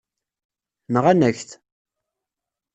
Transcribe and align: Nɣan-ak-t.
Nɣan-ak-t. 0.93 1.49